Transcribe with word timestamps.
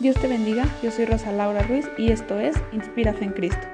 Dios 0.00 0.16
te 0.16 0.28
bendiga, 0.28 0.64
yo 0.82 0.90
soy 0.90 1.04
Rosa 1.04 1.30
Laura 1.30 1.60
Ruiz 1.60 1.86
y 1.98 2.10
esto 2.10 2.40
es 2.40 2.56
Inspírate 2.72 3.22
en 3.22 3.32
Cristo. 3.32 3.66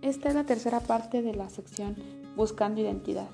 Esta 0.00 0.30
es 0.30 0.34
la 0.34 0.44
tercera 0.44 0.80
parte 0.80 1.20
de 1.20 1.34
la 1.34 1.50
sección 1.50 1.94
Buscando 2.36 2.80
Identidad. 2.80 3.28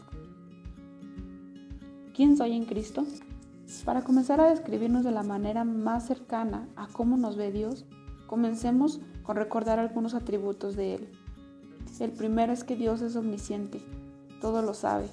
¿Quién 2.12 2.36
soy 2.36 2.54
en 2.54 2.64
Cristo? 2.64 3.06
Para 3.84 4.02
comenzar 4.02 4.40
a 4.40 4.50
describirnos 4.50 5.04
de 5.04 5.12
la 5.12 5.22
manera 5.22 5.62
más 5.62 6.08
cercana 6.08 6.66
a 6.74 6.88
cómo 6.88 7.16
nos 7.16 7.36
ve 7.36 7.52
Dios, 7.52 7.84
comencemos 8.26 9.00
con 9.22 9.36
recordar 9.36 9.78
algunos 9.78 10.14
atributos 10.14 10.74
de 10.74 10.96
Él. 10.96 11.08
El 12.00 12.10
primero 12.10 12.52
es 12.52 12.64
que 12.64 12.74
Dios 12.74 13.00
es 13.00 13.14
omnisciente, 13.14 13.80
todo 14.40 14.60
lo 14.60 14.74
sabe. 14.74 15.06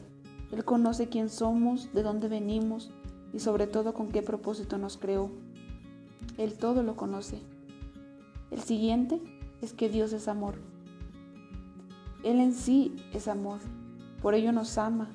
Él 0.52 0.66
conoce 0.66 1.08
quién 1.08 1.30
somos, 1.30 1.94
de 1.94 2.04
dónde 2.04 2.28
venimos 2.28 2.92
y 3.34 3.40
sobre 3.40 3.68
todo 3.68 3.94
con 3.94 4.10
qué 4.10 4.22
propósito 4.22 4.78
nos 4.78 4.98
creó. 4.98 5.32
Él 6.38 6.54
todo 6.56 6.84
lo 6.84 6.96
conoce. 6.96 7.42
El 8.52 8.62
siguiente 8.62 9.22
es 9.62 9.74
que 9.74 9.90
Dios 9.90 10.12
es 10.14 10.28
amor. 10.28 10.56
Él 12.24 12.40
en 12.40 12.54
sí 12.54 12.96
es 13.14 13.28
amor, 13.28 13.60
por 14.22 14.36
ello 14.36 14.52
nos 14.52 14.78
ama, 14.78 15.10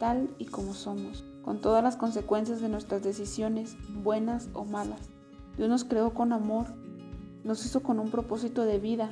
tal 0.00 0.28
y 0.38 0.46
como 0.46 0.74
somos, 0.74 1.24
con 1.44 1.60
todas 1.60 1.82
las 1.84 1.96
consecuencias 1.96 2.60
de 2.60 2.68
nuestras 2.68 3.02
decisiones, 3.02 3.76
buenas 4.02 4.48
o 4.54 4.64
malas. 4.64 5.10
Dios 5.56 5.68
nos 5.68 5.84
creó 5.84 6.12
con 6.12 6.32
amor, 6.32 6.66
nos 7.44 7.64
hizo 7.64 7.82
con 7.82 8.00
un 8.00 8.10
propósito 8.10 8.64
de 8.64 8.80
vida, 8.80 9.10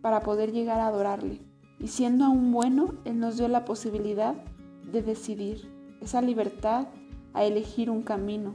para 0.00 0.20
poder 0.20 0.52
llegar 0.52 0.80
a 0.80 0.86
adorarle. 0.86 1.40
Y 1.78 1.88
siendo 1.88 2.24
aún 2.24 2.52
bueno, 2.52 2.94
Él 3.04 3.18
nos 3.20 3.36
dio 3.36 3.48
la 3.48 3.64
posibilidad 3.64 4.34
de 4.92 5.02
decidir, 5.02 5.70
esa 6.00 6.22
libertad 6.22 6.88
a 7.34 7.44
elegir 7.44 7.90
un 7.90 8.02
camino. 8.02 8.54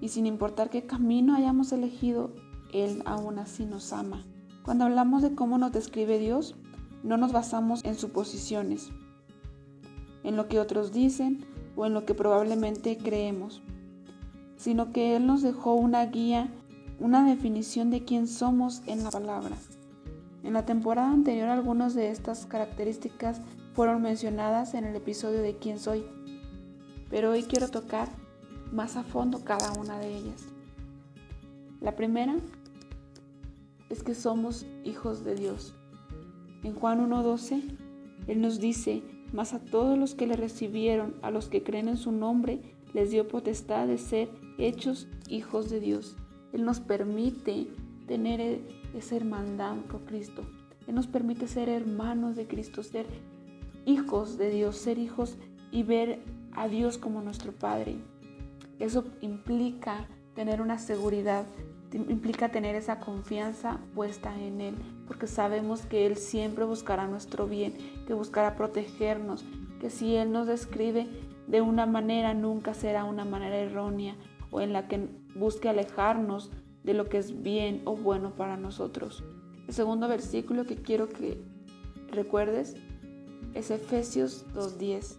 Y 0.00 0.08
sin 0.08 0.26
importar 0.26 0.70
qué 0.70 0.84
camino 0.84 1.34
hayamos 1.34 1.72
elegido, 1.72 2.30
Él 2.72 3.02
aún 3.06 3.38
así 3.38 3.64
nos 3.64 3.92
ama. 3.92 4.24
Cuando 4.64 4.84
hablamos 4.84 5.22
de 5.22 5.34
cómo 5.34 5.58
nos 5.58 5.72
describe 5.72 6.18
Dios, 6.18 6.56
no 7.02 7.16
nos 7.16 7.32
basamos 7.32 7.84
en 7.84 7.96
suposiciones, 7.96 8.90
en 10.22 10.36
lo 10.36 10.48
que 10.48 10.58
otros 10.58 10.92
dicen 10.92 11.44
o 11.76 11.86
en 11.86 11.92
lo 11.92 12.06
que 12.06 12.14
probablemente 12.14 12.96
creemos, 12.96 13.62
sino 14.56 14.90
que 14.90 15.16
Él 15.16 15.26
nos 15.26 15.42
dejó 15.42 15.74
una 15.74 16.06
guía, 16.06 16.48
una 16.98 17.26
definición 17.26 17.90
de 17.90 18.04
quién 18.04 18.26
somos 18.26 18.82
en 18.86 19.04
la 19.04 19.10
palabra. 19.10 19.56
En 20.42 20.54
la 20.54 20.64
temporada 20.64 21.10
anterior 21.10 21.48
algunas 21.48 21.94
de 21.94 22.10
estas 22.10 22.46
características 22.46 23.40
fueron 23.74 24.02
mencionadas 24.02 24.74
en 24.74 24.84
el 24.84 24.94
episodio 24.94 25.42
de 25.42 25.56
quién 25.56 25.78
soy, 25.78 26.04
pero 27.10 27.32
hoy 27.32 27.42
quiero 27.42 27.68
tocar 27.68 28.08
más 28.72 28.96
a 28.96 29.02
fondo 29.02 29.44
cada 29.44 29.72
una 29.72 29.98
de 29.98 30.16
ellas. 30.16 30.44
La 31.80 31.96
primera 31.96 32.36
es 33.90 34.04
que 34.04 34.14
somos 34.14 34.64
hijos 34.84 35.24
de 35.24 35.34
Dios. 35.34 35.74
En 36.62 36.74
Juan 36.74 37.10
1.12, 37.10 37.76
Él 38.28 38.40
nos 38.40 38.60
dice, 38.60 39.02
mas 39.32 39.54
a 39.54 39.58
todos 39.58 39.98
los 39.98 40.14
que 40.14 40.28
le 40.28 40.36
recibieron, 40.36 41.16
a 41.22 41.32
los 41.32 41.48
que 41.48 41.64
creen 41.64 41.88
en 41.88 41.96
su 41.96 42.12
nombre, 42.12 42.60
les 42.92 43.10
dio 43.10 43.26
potestad 43.26 43.88
de 43.88 43.98
ser 43.98 44.30
hechos 44.56 45.08
hijos 45.28 45.68
de 45.68 45.80
Dios. 45.80 46.16
Él 46.52 46.64
nos 46.64 46.78
permite 46.78 47.66
tener 48.06 48.40
e-, 48.40 48.62
esa 48.96 49.16
hermandad 49.16 49.76
con 49.90 50.04
Cristo. 50.04 50.42
Él 50.86 50.94
nos 50.94 51.08
permite 51.08 51.48
ser 51.48 51.68
hermanos 51.68 52.36
de 52.36 52.46
Cristo, 52.46 52.84
ser 52.84 53.06
hijos 53.84 54.38
de 54.38 54.50
Dios, 54.50 54.76
ser 54.76 54.98
hijos 54.98 55.36
y 55.70 55.82
ver 55.82 56.20
a 56.52 56.68
Dios 56.68 56.98
como 56.98 57.20
nuestro 57.20 57.52
Padre. 57.52 57.96
Eso 58.78 59.04
implica 59.20 60.08
tener 60.34 60.60
una 60.60 60.78
seguridad 60.78 61.46
implica 61.94 62.48
tener 62.48 62.74
esa 62.74 62.98
confianza 62.98 63.78
puesta 63.94 64.34
en 64.40 64.60
Él, 64.60 64.74
porque 65.06 65.26
sabemos 65.26 65.82
que 65.82 66.06
Él 66.06 66.16
siempre 66.16 66.64
buscará 66.64 67.06
nuestro 67.06 67.46
bien, 67.46 67.74
que 68.06 68.14
buscará 68.14 68.56
protegernos, 68.56 69.44
que 69.80 69.90
si 69.90 70.16
Él 70.16 70.32
nos 70.32 70.46
describe 70.46 71.06
de 71.46 71.60
una 71.60 71.86
manera, 71.86 72.34
nunca 72.34 72.74
será 72.74 73.04
una 73.04 73.24
manera 73.24 73.56
errónea 73.56 74.16
o 74.50 74.60
en 74.60 74.72
la 74.72 74.88
que 74.88 75.08
busque 75.34 75.68
alejarnos 75.68 76.50
de 76.82 76.94
lo 76.94 77.08
que 77.08 77.18
es 77.18 77.42
bien 77.42 77.82
o 77.84 77.96
bueno 77.96 78.34
para 78.34 78.56
nosotros. 78.56 79.24
El 79.68 79.74
segundo 79.74 80.08
versículo 80.08 80.66
que 80.66 80.76
quiero 80.76 81.08
que 81.08 81.40
recuerdes 82.10 82.76
es 83.54 83.70
Efesios 83.70 84.44
2.10. 84.54 85.16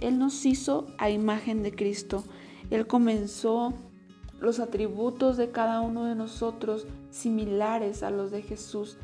Él 0.00 0.18
nos 0.18 0.44
hizo 0.44 0.86
a 0.98 1.10
imagen 1.10 1.62
de 1.62 1.74
Cristo. 1.74 2.24
Él 2.70 2.86
comenzó 2.86 3.74
los 4.40 4.60
atributos 4.60 5.36
de 5.36 5.50
cada 5.50 5.80
uno 5.80 6.04
de 6.04 6.14
nosotros 6.14 6.86
similares 7.10 8.02
a 8.02 8.10
los 8.10 8.30
de 8.30 8.42
Jesús. 8.42 8.98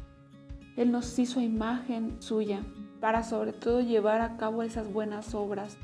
Él 0.77 0.91
nos 0.91 1.19
hizo 1.19 1.41
imagen 1.41 2.17
suya 2.21 2.63
para 3.01 3.23
sobre 3.23 3.53
todo 3.53 3.81
llevar 3.81 4.21
a 4.21 4.37
cabo 4.37 4.63
esas 4.63 4.93
buenas 4.93 5.35
obras. 5.35 5.77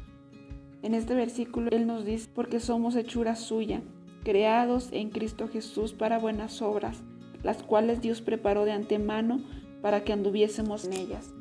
En 0.83 0.95
este 0.95 1.15
versículo 1.15 1.71
Él 1.71 1.87
nos 1.87 2.05
dice, 2.05 2.29
porque 2.35 2.61
somos 2.61 2.95
hechura 2.97 3.37
suya, 3.37 3.83
creados 4.25 4.89
en 4.93 5.11
Cristo 5.11 5.49
Jesús 5.49 5.93
para 5.93 6.19
buenas 6.19 6.61
obras, 6.63 7.03
las 7.43 7.63
cuales 7.63 8.01
Dios 8.01 8.21
preparó 8.21 8.65
de 8.65 8.73
antemano 8.73 9.41
para 9.83 10.05
que 10.05 10.13
anduviésemos 10.13 10.85
en 10.85 10.93
ellas. 10.93 11.36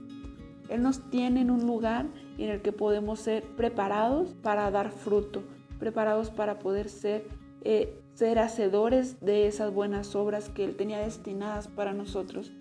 Él 0.69 0.81
nos 0.81 1.09
tiene 1.09 1.41
en 1.41 1.51
un 1.51 1.65
lugar 1.65 2.05
en 2.37 2.49
el 2.49 2.61
que 2.61 2.71
podemos 2.71 3.19
ser 3.19 3.43
preparados 3.55 4.33
para 4.41 4.69
dar 4.71 4.91
fruto, 4.91 5.43
preparados 5.79 6.29
para 6.29 6.59
poder 6.59 6.89
ser 6.89 7.27
eh, 7.61 7.99
ser 8.15 8.39
hacedores 8.39 9.19
de 9.19 9.45
esas 9.45 9.73
buenas 9.73 10.15
obras 10.15 10.49
que 10.49 10.63
Él 10.63 10.75
tenía 10.77 10.99
destinadas 10.99 11.67
para 11.67 11.93
nosotros. 11.93 12.51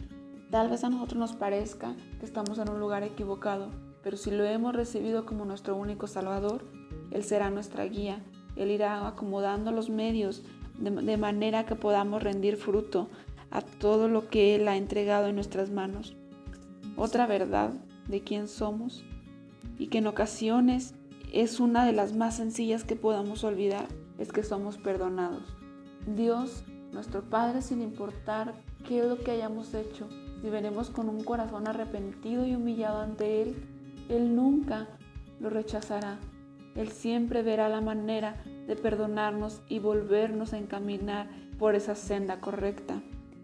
Tal 0.51 0.69
vez 0.69 0.83
a 0.83 0.91
nosotros 0.91 1.19
nos 1.19 1.33
parezca 1.33 1.95
que 2.19 2.27
estamos 2.27 2.59
en 2.59 2.71
un 2.71 2.81
lugar 2.81 3.05
equivocado, 3.05 3.71
pero 4.03 4.17
si 4.17 4.31
lo 4.31 4.45
hemos 4.45 4.75
recibido 4.75 5.27
como 5.27 5.45
nuestro 5.45 5.77
único 5.77 6.07
Salvador, 6.09 6.65
Él 7.13 7.23
será 7.23 7.51
nuestra 7.51 7.85
guía. 7.85 8.25
Él 8.57 8.71
irá 8.71 9.07
acomodando 9.07 9.71
los 9.71 9.91
medios 9.91 10.43
de, 10.79 10.91
de 10.91 11.17
manera 11.17 11.67
que 11.67 11.77
podamos 11.77 12.23
rendir 12.23 12.57
fruto 12.57 13.09
a 13.51 13.63
todo 13.63 14.09
lo 14.09 14.29
que 14.29 14.57
Él 14.57 14.67
ha 14.67 14.77
entregado 14.77 15.29
en 15.29 15.37
nuestras 15.37 15.71
manos. 15.71 16.17
Otra 16.97 17.27
verdad 17.27 17.75
de 18.09 18.23
quién 18.23 18.49
somos 18.49 19.05
y 19.79 19.89
que 19.89 19.99
en 19.99 20.07
ocasiones 20.07 20.95
es 21.33 21.61
una 21.61 21.85
de 21.85 21.93
las 21.93 22.15
más 22.15 22.37
sencillas 22.37 22.85
que 22.85 22.97
podamos 22.97 23.45
olvidar 23.45 23.87
es 24.19 24.33
que 24.33 24.43
somos 24.43 24.79
perdonados. 24.79 25.43
Dios, 26.07 26.65
nuestro 26.93 27.23
Padre, 27.23 27.63
sin 27.63 27.83
importar 27.83 28.55
qué 28.87 29.01
es 29.01 29.07
lo 29.07 29.19
que 29.19 29.33
hayamos 29.33 29.75
hecho, 29.75 30.09
si 30.41 30.51
venimos 30.51 30.91
con 30.91 31.09
un 31.09 31.25
corazón 31.25 31.67
arrepentido 31.67 32.47
y 32.47 32.55
humillado 32.55 33.01
ante 33.01 33.43
Él, 33.43 33.57
Él 34.09 34.37
nunca 34.37 34.89
lo 35.41 35.51
rechazará. 35.51 36.19
Él 36.77 36.91
siempre 36.91 37.43
verá 37.43 37.69
la 37.69 37.81
manera 37.81 38.43
de 38.67 38.77
perdonarnos 38.77 39.63
y 39.69 39.79
volvernos 39.79 40.53
a 40.53 40.59
encaminar 40.59 41.29
por 41.59 41.75
esa 41.75 41.95
senda 41.95 42.41
correcta. 42.41 43.01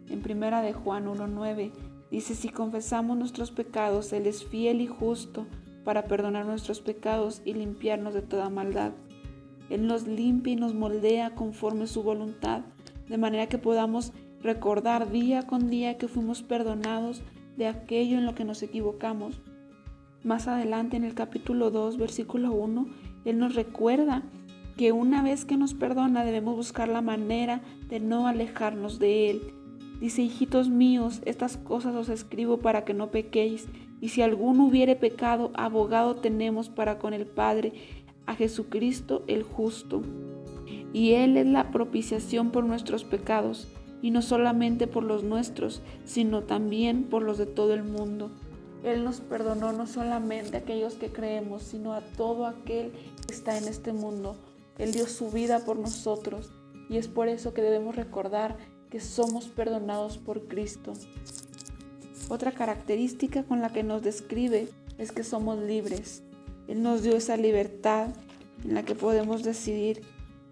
En 0.08 0.22
primera 0.22 0.62
de 0.62 0.72
Juan 0.72 1.06
1.9 1.06 1.72
dice, 2.10 2.34
si 2.34 2.48
confesamos 2.48 3.16
nuestros 3.16 3.50
pecados, 3.50 4.12
Él 4.12 4.26
es 4.26 4.44
fiel 4.44 4.80
y 4.80 4.86
justo 4.86 5.46
para 5.84 6.04
perdonar 6.04 6.46
nuestros 6.46 6.80
pecados 6.80 7.42
y 7.44 7.54
limpiarnos 7.54 8.14
de 8.14 8.22
toda 8.22 8.50
maldad. 8.50 8.92
Él 9.70 9.86
nos 9.86 10.06
limpia 10.06 10.52
y 10.52 10.56
nos 10.56 10.74
moldea 10.74 11.34
conforme 11.34 11.86
su 11.86 12.02
voluntad, 12.02 12.62
de 13.08 13.18
manera 13.18 13.48
que 13.48 13.58
podamos 13.58 14.12
recordar 14.42 15.10
día 15.10 15.46
con 15.46 15.70
día 15.70 15.96
que 15.96 16.08
fuimos 16.08 16.42
perdonados 16.42 17.22
de 17.56 17.66
aquello 17.66 18.18
en 18.18 18.26
lo 18.26 18.34
que 18.34 18.44
nos 18.44 18.62
equivocamos. 18.62 19.40
Más 20.24 20.48
adelante 20.48 20.96
en 20.96 21.04
el 21.04 21.14
capítulo 21.14 21.70
2, 21.70 21.96
versículo 21.98 22.52
1, 22.52 22.86
Él 23.24 23.38
nos 23.38 23.54
recuerda 23.54 24.22
que 24.76 24.92
una 24.92 25.22
vez 25.22 25.44
que 25.44 25.56
nos 25.56 25.74
perdona 25.74 26.24
debemos 26.24 26.56
buscar 26.56 26.88
la 26.88 27.02
manera 27.02 27.60
de 27.88 28.00
no 28.00 28.26
alejarnos 28.26 28.98
de 28.98 29.30
Él. 29.30 29.42
Dice, 30.00 30.22
hijitos 30.22 30.70
míos, 30.70 31.20
estas 31.26 31.58
cosas 31.58 31.94
os 31.94 32.08
escribo 32.08 32.58
para 32.58 32.84
que 32.84 32.94
no 32.94 33.10
pequéis, 33.10 33.68
y 34.00 34.08
si 34.08 34.22
alguno 34.22 34.64
hubiere 34.64 34.96
pecado, 34.96 35.50
abogado 35.54 36.16
tenemos 36.16 36.70
para 36.70 36.98
con 36.98 37.12
el 37.12 37.26
Padre, 37.26 37.74
a 38.24 38.34
Jesucristo 38.34 39.22
el 39.26 39.42
justo. 39.42 40.00
Y 40.94 41.12
Él 41.12 41.36
es 41.36 41.46
la 41.46 41.70
propiciación 41.70 42.50
por 42.50 42.64
nuestros 42.64 43.04
pecados, 43.04 43.68
y 44.00 44.10
no 44.10 44.22
solamente 44.22 44.86
por 44.86 45.04
los 45.04 45.22
nuestros, 45.22 45.82
sino 46.06 46.42
también 46.42 47.04
por 47.04 47.22
los 47.22 47.36
de 47.36 47.44
todo 47.46 47.74
el 47.74 47.84
mundo. 47.84 48.30
Él 48.82 49.04
nos 49.04 49.20
perdonó 49.20 49.72
no 49.72 49.86
solamente 49.86 50.56
a 50.56 50.60
aquellos 50.60 50.94
que 50.94 51.08
creemos, 51.08 51.62
sino 51.62 51.92
a 51.92 52.00
todo 52.00 52.46
aquel 52.46 52.92
que 53.26 53.34
está 53.34 53.58
en 53.58 53.68
este 53.68 53.92
mundo. 53.92 54.36
Él 54.78 54.92
dio 54.92 55.06
su 55.06 55.30
vida 55.30 55.66
por 55.66 55.78
nosotros 55.78 56.50
y 56.88 56.96
es 56.96 57.06
por 57.06 57.28
eso 57.28 57.52
que 57.52 57.60
debemos 57.60 57.96
recordar 57.96 58.56
que 58.90 59.00
somos 59.00 59.46
perdonados 59.46 60.18
por 60.18 60.48
Cristo. 60.48 60.92
Otra 62.28 62.52
característica 62.52 63.44
con 63.44 63.60
la 63.60 63.72
que 63.72 63.82
nos 63.82 64.02
describe 64.02 64.68
es 64.98 65.12
que 65.12 65.24
somos 65.24 65.58
libres. 65.58 66.22
Él 66.68 66.82
nos 66.82 67.02
dio 67.02 67.16
esa 67.16 67.36
libertad 67.36 68.08
en 68.64 68.74
la 68.74 68.84
que 68.84 68.94
podemos 68.94 69.42
decidir 69.42 70.02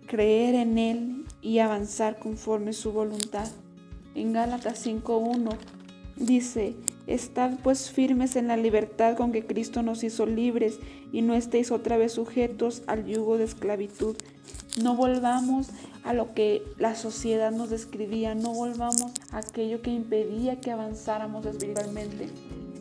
creer 0.06 0.54
en 0.54 0.78
Él 0.78 1.24
y 1.42 1.58
avanzar 1.58 2.18
conforme 2.18 2.72
su 2.72 2.92
voluntad. 2.92 3.48
En 4.14 4.32
Gálatas 4.32 4.84
5.1 4.86 5.56
dice, 6.16 6.74
Estad 7.06 7.58
pues 7.62 7.90
firmes 7.90 8.36
en 8.36 8.48
la 8.48 8.56
libertad 8.56 9.16
con 9.16 9.32
que 9.32 9.46
Cristo 9.46 9.82
nos 9.82 10.04
hizo 10.04 10.26
libres 10.26 10.78
y 11.10 11.22
no 11.22 11.34
estéis 11.34 11.70
otra 11.70 11.96
vez 11.96 12.12
sujetos 12.12 12.82
al 12.86 13.06
yugo 13.06 13.38
de 13.38 13.44
esclavitud. 13.44 14.16
No 14.82 14.94
volvamos 14.94 15.68
a 16.08 16.14
lo 16.14 16.32
que 16.32 16.62
la 16.78 16.94
sociedad 16.94 17.52
nos 17.52 17.68
describía, 17.68 18.34
no 18.34 18.54
volvamos 18.54 19.12
a 19.30 19.38
aquello 19.40 19.82
que 19.82 19.90
impedía 19.90 20.58
que 20.58 20.70
avanzáramos 20.70 21.44
espiritualmente. 21.44 22.30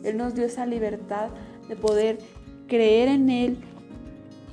Él 0.02 0.16
nos 0.16 0.34
dio 0.34 0.46
esa 0.46 0.64
libertad 0.64 1.28
de 1.68 1.76
poder 1.76 2.20
creer 2.68 3.08
en 3.08 3.28
Él 3.28 3.58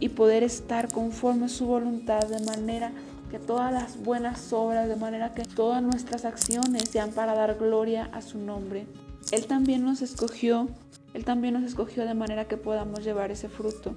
y 0.01 0.10
poder 0.10 0.44
estar 0.44 0.92
conforme 0.92 1.45
a 1.45 1.48
su 1.48 1.68
voluntad 1.68 2.27
de 2.27 2.45
manera 2.45 2.92
que 3.31 3.39
todas 3.39 3.72
las 3.72 3.98
buenas 4.04 4.51
obras, 4.51 4.89
de 4.89 4.98
manera 4.98 5.33
que 5.33 5.44
todas 5.44 5.81
nuestras 5.81 6.25
acciones 6.25 6.89
sean 6.89 7.12
para 7.12 7.33
dar 7.33 7.57
gloria 7.57 8.10
a 8.12 8.22
su 8.22 8.39
nombre. 8.39 8.88
Él 9.31 9.45
también 9.45 9.86
nos 9.86 10.01
escogió, 10.01 10.68
Él 11.13 11.24
también 11.24 11.54
nos 11.54 11.63
escogió 11.63 12.06
de 12.06 12.13
manera 12.13 12.50
que 12.50 12.57
podamos 12.57 13.06
llevar 13.06 13.31
ese 13.31 13.48
fruto. 13.48 13.95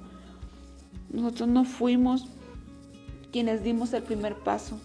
Nosotros 1.10 1.48
no 1.48 1.64
fuimos 1.64 2.28
quienes 3.32 3.62
dimos 3.62 3.92
el 3.92 4.02
primer 4.02 4.34
paso, 4.34 4.78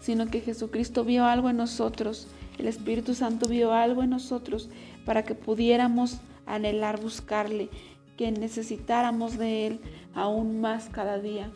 sino 0.00 0.26
que 0.26 0.40
Jesucristo 0.40 1.04
vio 1.04 1.24
algo 1.24 1.50
en 1.50 1.56
nosotros, 1.56 2.28
el 2.58 2.66
Espíritu 2.66 3.14
Santo 3.14 3.48
vio 3.48 3.72
algo 3.72 4.02
en 4.02 4.10
nosotros 4.10 4.68
para 5.04 5.24
que 5.24 5.34
pudiéramos 5.34 6.18
anhelar 6.46 7.00
buscarle, 7.00 7.68
que 8.16 8.30
necesitáramos 8.32 9.38
de 9.38 9.66
Él 9.66 9.80
aún 10.14 10.60
más 10.60 10.88
cada 10.88 11.18
día. 11.18 11.50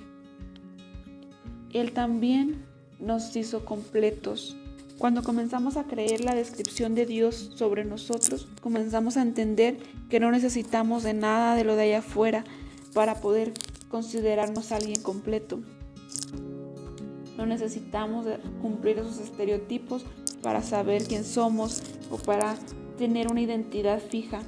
Él 1.73 1.93
también 1.93 2.65
nos 3.01 3.35
hizo 3.37 3.65
completos. 3.65 4.57
Cuando 4.97 5.23
comenzamos 5.25 5.77
a 5.77 5.85
creer 5.85 6.25
la 6.25 6.35
descripción 6.35 6.95
de 6.95 7.05
Dios 7.05 7.51
sobre 7.57 7.85
nosotros, 7.85 8.47
comenzamos 8.61 9.17
a 9.17 9.23
entender 9.23 9.79
que 10.09 10.21
no 10.21 10.31
necesitamos 10.31 11.03
de 11.03 11.15
nada 11.15 11.57
de 11.57 11.65
lo 11.65 11.75
de 11.75 11.83
allá 11.83 11.99
afuera 11.99 12.45
para 12.95 13.17
poder 13.17 13.53
considerarnos 13.95 14.73
alguien 14.73 15.01
completo. 15.03 15.61
No 17.37 17.47
necesitamos 17.47 18.27
cumplir 18.61 18.99
esos 18.99 19.21
estereotipos 19.21 20.05
para 20.43 20.63
saber 20.63 21.05
quién 21.05 21.23
somos 21.23 21.81
o 22.11 22.17
para 22.17 22.57
tener 22.99 23.31
una 23.31 23.41
identidad 23.41 24.01
fija. 24.01 24.43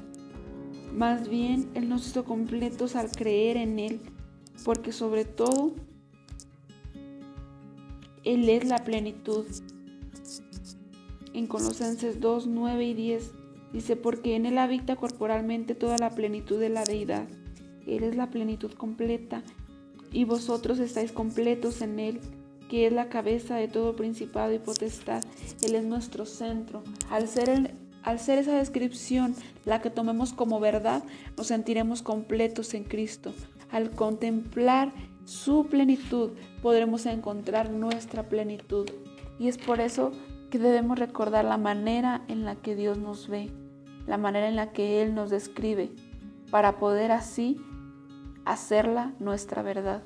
Más 0.93 1.29
bien, 1.29 1.71
Él 1.75 1.89
nos 1.89 2.09
hizo 2.09 2.25
completos 2.25 2.97
al 2.97 3.13
creer 3.13 3.57
en 3.57 3.79
Él, 3.79 4.01
porque 4.65 4.91
sobre 4.91 5.25
todo, 5.25 5.71
Él 8.25 8.49
es 8.49 8.65
la 8.65 8.83
plenitud. 8.83 9.47
En 11.35 11.47
Colosenses 11.47 12.19
2, 12.19 12.49
9 12.49 12.85
y 12.85 12.95
10 12.95 13.31
dice, 13.73 13.95
porque 13.95 14.35
en 14.35 14.45
Él 14.45 14.59
habita 14.59 14.97
corporalmente 14.97 15.77
toda 15.77 15.99
la 15.99 16.11
plenitud 16.11 16.59
de 16.59 16.71
la 16.71 16.83
deidad. 16.83 17.29
Él 17.87 18.05
es 18.05 18.17
la 18.17 18.31
plenitud 18.31 18.73
completa, 18.73 19.43
y 20.13 20.25
vosotros 20.25 20.79
estáis 20.79 21.13
completos 21.13 21.83
en 21.83 21.99
Él 21.99 22.21
que 22.69 22.87
es 22.87 22.93
la 22.93 23.09
cabeza 23.09 23.57
de 23.57 23.69
todo 23.69 23.95
principado 23.95 24.53
y 24.53 24.59
potestad. 24.59 25.23
Él 25.63 25.77
es 25.77 25.85
nuestro 25.85 26.27
centro. 26.27 26.83
Al 27.11 27.29
ser 27.29 27.75
al 28.03 28.21
ser 28.21 28.39
esa 28.39 28.57
descripción 28.57 29.35
la 29.65 29.83
que 29.83 29.91
tomemos 29.91 30.33
como 30.33 30.61
verdad, 30.61 31.03
nos 31.37 31.49
sentiremos 31.49 32.03
completos 32.03 32.73
en 32.75 32.85
Cristo. 32.85 33.35
Al 33.73 33.91
contemplar 33.91 34.93
su 35.25 35.67
plenitud, 35.67 36.31
podremos 36.63 37.05
encontrar 37.07 37.71
nuestra 37.71 38.29
plenitud. 38.29 38.89
Y 39.41 39.49
es 39.49 39.59
por 39.59 39.81
eso 39.81 40.13
que 40.51 40.61
debemos 40.61 41.01
recordar 41.01 41.45
la 41.45 41.59
manera 41.59 42.25
en 42.29 42.45
la 42.45 42.55
que 42.55 42.77
Dios 42.77 42.97
nos 42.97 43.27
ve, 43.27 43.51
la 44.07 44.19
manera 44.19 44.47
en 44.47 44.55
la 44.55 44.71
que 44.71 45.03
Él 45.03 45.17
nos 45.17 45.31
describe, 45.31 45.91
para 46.53 46.79
poder 46.79 47.11
así 47.11 47.61
hacerla 48.47 49.13
nuestra 49.19 49.63
verdad. 49.63 50.03